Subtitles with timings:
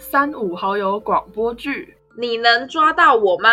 [0.00, 3.50] 三五好友广播剧，你能抓到我吗？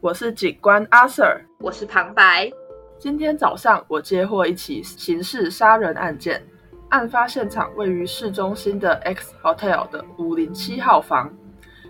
[0.00, 2.50] 我是警官阿 Sir，我是旁白。
[2.98, 6.42] 今天早上我接获一起刑事杀人案件，
[6.88, 11.30] 案发现场位于市中心的 X Hotel 的五零七号房，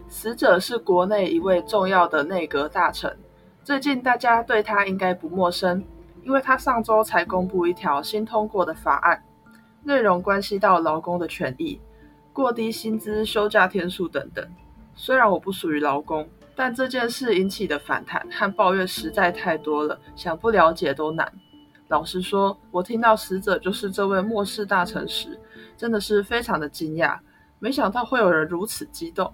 [0.08, 3.16] 死者是国内一位重要的内阁大臣。
[3.62, 5.82] 最近大家对他应该不陌生，
[6.24, 9.22] 因为他上周才公布一条新通过的法案，
[9.84, 11.80] 内容关系到劳工的权益。
[12.34, 14.46] 过低薪资、休假天数等等。
[14.96, 21.32] 虽然我不属于劳工，但这件事引起的反弹和抱怨实在太多了，想不了解都难。
[21.88, 25.38] 老实说，我听到死者就是这位末世大臣时，
[25.76, 27.16] 真的是非常的惊讶，
[27.60, 29.32] 没想到会有人如此激动。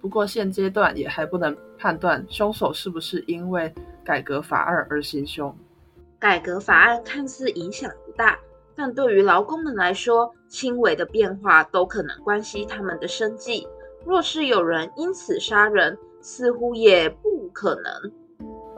[0.00, 3.72] 不过现阶段也还不能判断凶手是不是因为
[4.02, 5.54] 改革法案而行凶。
[6.18, 8.38] 改革法案看似影响不大。
[8.82, 13.68] 但对于劳工们来说，轻微的变化都可能关系他们的生计。
[14.06, 18.10] 若是有人因此杀人，似乎也不可能。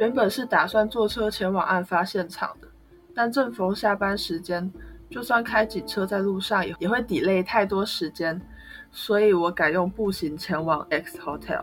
[0.01, 2.67] 原本是打算坐车前往案发现场的，
[3.15, 4.69] 但正逢下班时间，
[5.09, 8.43] 就算开警车在路上也也会抵累太多时间，
[8.91, 11.63] 所以我改用步行前往 X Hotel，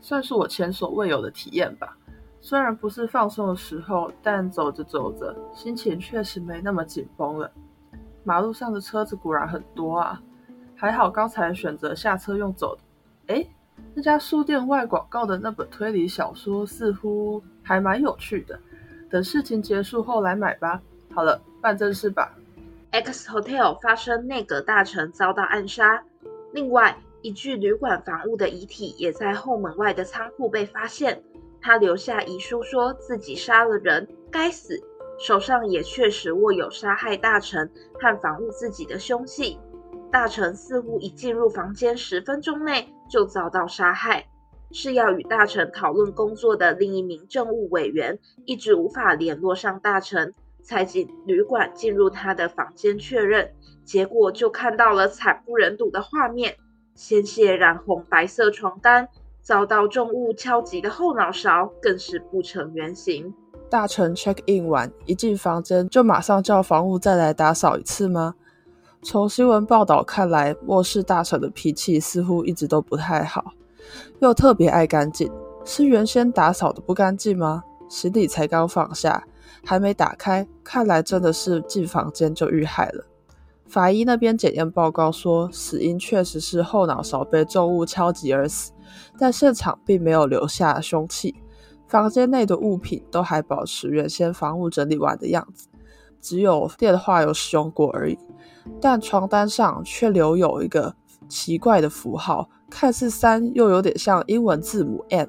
[0.00, 1.94] 算是我前所未有的体验吧。
[2.40, 7.52] 虽然不是放松的时候，但走着走着，心情确实没那么紧绷了。
[8.24, 10.20] 马路上的车子果然很多啊，
[10.74, 13.34] 还好刚才选择下车用走的。
[13.34, 13.46] 哎，
[13.94, 18.58] 那家书店外广告的那本推理小说似乎还蛮有趣的，
[19.10, 20.80] 等事情结束后来买吧。
[21.14, 22.34] 好了，办正事吧。
[22.90, 26.02] X Hotel 发生内阁大臣遭到暗杀，
[26.52, 31.22] 另外一具旅馆房屋的遗体也在后门外的仓库被发现。
[31.60, 34.78] 他留下遗书，说自己杀了人，该死，
[35.18, 37.70] 手上也确实握有杀害大臣
[38.00, 39.58] 和防务自己的凶器。
[40.10, 44.26] 大臣似乎一进入房间十分钟内就遭到杀害。
[44.72, 53.52] 是要与大臣讨论工作的另一名政务委员一直无法联络上大臣，才进旅馆进入他的房间确认，
[53.84, 56.56] 结果就看到了惨不忍睹的画面：
[56.94, 59.08] 鲜血染红白色床单。
[59.42, 63.34] 遭到重物敲击的后脑勺更是不成原形。
[63.74, 68.36] 大臣 check in 完，一进房间就马上叫房务再来打扫一次吗？
[69.02, 73.46] 从新闻报道看来，末世大臣的脾气似乎一直都不太好，
[74.20, 75.28] 又特别爱干净。
[75.64, 77.64] 是原先打扫的不干净吗？
[77.88, 79.24] 行李才刚放下，
[79.66, 83.04] 还没打开，看来真的是进房间就遇害了。
[83.66, 88.70] 法医那边检验报告说，死因确实是后脑勺被重物敲击而死。
[89.18, 91.34] 但现场并没有留下凶器，
[91.94, 95.68] 房间内的物品都还保持原先房屋整理完的样子，
[96.20, 98.18] 只有电话有使用过而已。
[98.80, 100.92] 但床单上却留有一个
[101.28, 105.28] 奇怪的符号，看似三，又有点像英文字母 M。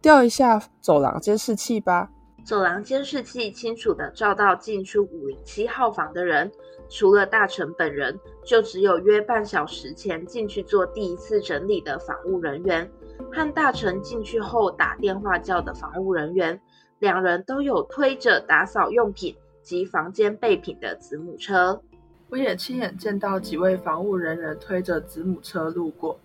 [0.00, 2.08] 调一下走廊监视器吧。
[2.44, 6.52] 走廊监视器清楚地照到进出五零七号房的人，
[6.88, 12.88] 除了大臣本人，就只有约半小时前进去做第一次整理的房务人员，
[13.32, 16.60] 和大臣进去后打电话叫的防务人员，
[16.98, 21.80] 两人都有推着打扫用品及房间备品的子母车。
[22.28, 26.18] 我也亲眼见到几位防务人员推着子母车路过，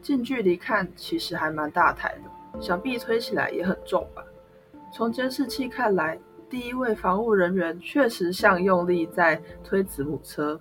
[0.00, 4.24] 近距离看其实还蛮大台的，想必推起来也很重吧。
[4.92, 6.18] 从监视器看来，
[6.50, 10.60] 第一位防务人员确实像用力在推子母车，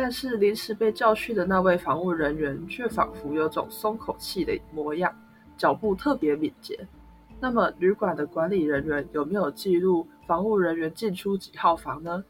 [0.00, 5.12] 但是临时被叫去的那位防务人员却仿佛有种松口气的模样，
[5.56, 6.86] 脚步特别敏捷。
[7.40, 12.22] 那么，旅馆的管理人员有没有记录防务人员进出几号房呢？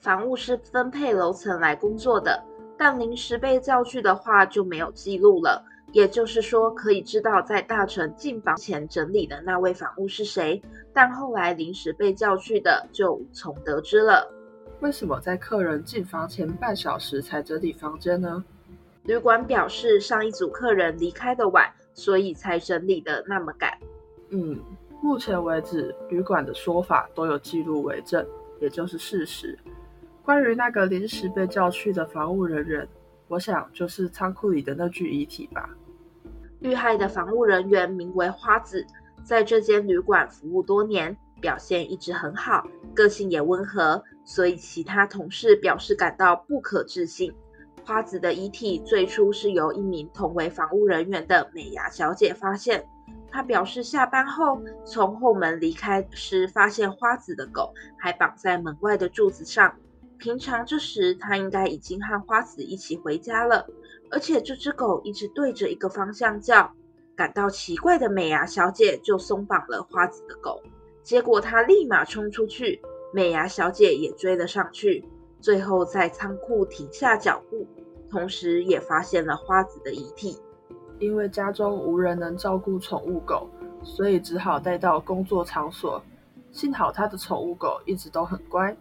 [0.00, 2.42] 房务是分配楼层来工作的，
[2.76, 5.64] 但临时被叫去的话就没有记录了。
[5.92, 10.60] 也就是说，可以知道在大臣进房前整理的那位房务是谁，
[10.92, 14.28] 但后来临时被叫去的就无从得知了。
[14.82, 18.44] 为什么在客人进房前半小时才整理房间呢？
[19.04, 23.78] 旅馆表示，上一组客人离开的晚，所以才整理的那么赶。
[24.30, 24.58] 嗯，
[25.00, 28.26] 目前为止，旅馆的说法都有记录为证，
[28.60, 29.56] 也就是事实。
[30.24, 32.86] 关于那个临时被叫去的房务人员，
[33.28, 35.70] 我想就是仓库里的那具遗体吧。
[36.58, 38.84] 遇害的防务人员名为花子，
[39.22, 47.34] 在这间旅馆服务多年，表现一直很好，个性也温和，所以其他同事表示感到不可置信。
[47.84, 52.86] 花子的遗体最初是由一名同为防务人员的美牙小姐发现，
[53.28, 59.74] 她表示下班后从后门离开时，发现花子的狗还绑在门外的柱子上。
[60.16, 63.66] 平常这时她应该已经和花子一起回家了。
[64.12, 66.72] 而且这只狗一直对着一个方向叫。
[67.14, 70.62] 感到奇怪的美牙小姐就松绑了花子的狗，
[71.02, 72.80] 结果他立马冲出去，
[73.12, 75.04] 美牙小姐也追了上去，
[75.40, 77.66] 最后在仓库停下脚步，
[78.08, 80.38] 同时也发现了花子的遗体。
[80.98, 83.48] 因为家中无人能照顾宠物狗，
[83.82, 86.00] 所以只好带到工作场所。
[86.52, 88.76] 幸好他的宠物狗一直都很乖，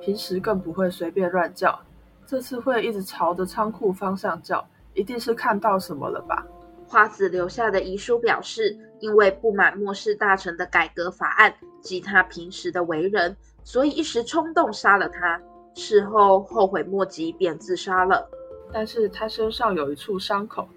[0.00, 1.78] 平时更不会随便乱叫。
[2.24, 6.46] 这次会一直朝着仓库方向叫，一定是看到什么了吧？
[6.88, 15.40] 花子留下的遗书表示，因为不满末世大臣的改革法案及他平时的为人，所以一时冲动杀了他。
[15.74, 18.26] 事后后悔莫及，便自杀了。
[18.72, 20.68] 但是他身上有一处伤口，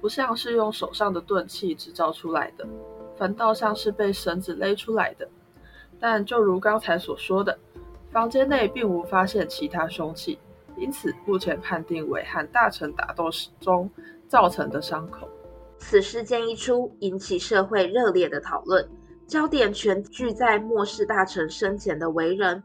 [0.00, 2.66] 不像是用手上的钝器制造出来的，
[3.16, 5.28] 反倒像是被绳子勒出来的。
[6.00, 7.56] 但就如刚才所说的，
[8.10, 10.38] 房间内并无发现其他凶器，
[10.76, 13.90] 因此目前判定为和大臣打斗时中
[14.26, 15.28] 造成的伤口。
[15.78, 18.86] 此事件一出，引起社会热烈的讨论，
[19.26, 22.62] 焦点全聚在末世大臣生前的为人，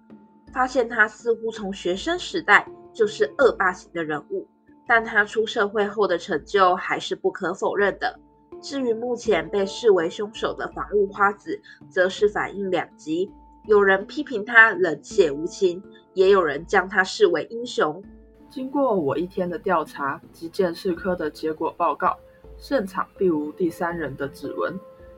[0.51, 4.47] 发现他似乎从学生时代就是恶霸型的人物，
[4.87, 8.19] 但他出社会后的成就还是不可否认的。
[8.61, 13.31] 至于目前被视为凶手的房屋花子，则是反应两极，
[13.67, 15.81] 有人批评他冷血无情，
[16.13, 18.03] 也有人将他视为英雄。
[18.49, 22.17] 经过我一天的调查及鉴识科的结果报告。
[22.63, 24.73] 现场并无第三人的指纹，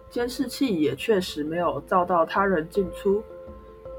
[0.10, 3.22] 监视器也确实没有照到他人进出，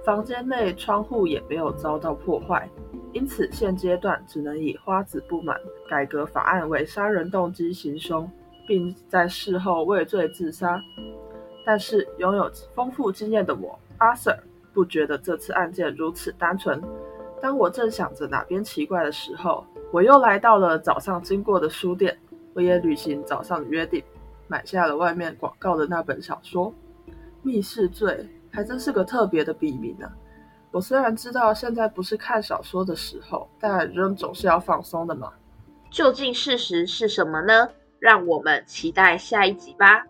[0.04, 2.68] 房间内窗户也没有遭到破坏，
[3.12, 5.56] 因此现阶段只能以花子不满
[5.88, 8.28] 改革法案为杀人动机行凶，
[8.66, 10.82] 并在事后畏罪自杀。
[11.64, 14.36] 但是拥有丰富经验的我，阿 Sir
[14.74, 16.82] 不觉得这次案件如此单纯。
[17.40, 22.18] 当我正想着哪边奇怪的时候，我又来到了早上经过的书店。
[22.56, 24.02] 我也履行早上的约定，
[24.48, 26.72] 买下了外面广告的那本小说
[27.42, 30.10] 《密室罪》，还真是个特别的笔名呢。
[30.70, 35.30] 我虽然知道现在不是看小说的时候，但仍总是要放松的嘛。
[35.90, 37.68] 究竟事实是什么呢？
[37.98, 40.06] 让我们期待下一集吧。